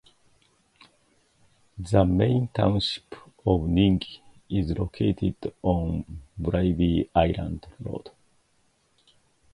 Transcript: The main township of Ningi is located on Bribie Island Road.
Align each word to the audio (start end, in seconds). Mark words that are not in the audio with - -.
The 1.77 2.03
main 2.05 2.47
township 2.55 3.13
of 3.45 3.61
Ningi 3.67 4.17
is 4.49 4.71
located 4.75 5.35
on 5.61 6.23
Bribie 6.41 7.09
Island 7.13 7.67
Road. 7.79 8.09